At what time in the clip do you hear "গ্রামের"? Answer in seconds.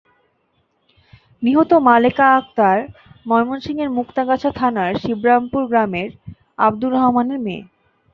5.67-6.09